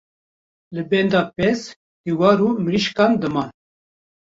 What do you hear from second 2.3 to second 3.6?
û mirîşkan diman.